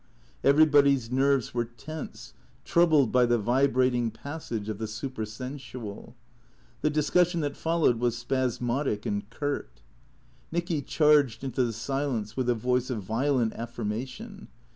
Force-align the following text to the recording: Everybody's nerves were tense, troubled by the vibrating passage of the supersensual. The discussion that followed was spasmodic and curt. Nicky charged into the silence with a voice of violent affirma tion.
Everybody's 0.43 1.11
nerves 1.11 1.53
were 1.53 1.63
tense, 1.65 2.33
troubled 2.65 3.11
by 3.11 3.27
the 3.27 3.37
vibrating 3.37 4.09
passage 4.09 4.67
of 4.67 4.79
the 4.79 4.87
supersensual. 4.87 6.15
The 6.81 6.89
discussion 6.89 7.41
that 7.41 7.55
followed 7.55 7.99
was 7.99 8.17
spasmodic 8.17 9.05
and 9.05 9.29
curt. 9.29 9.83
Nicky 10.51 10.81
charged 10.81 11.43
into 11.43 11.63
the 11.63 11.71
silence 11.71 12.35
with 12.35 12.49
a 12.49 12.55
voice 12.55 12.89
of 12.89 13.03
violent 13.03 13.53
affirma 13.53 14.07
tion. 14.07 14.47